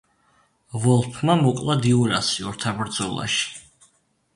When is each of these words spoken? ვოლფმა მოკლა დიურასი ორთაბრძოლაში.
ვოლფმა 0.85 1.35
მოკლა 1.43 1.77
დიურასი 1.85 2.49
ორთაბრძოლაში. 2.55 3.51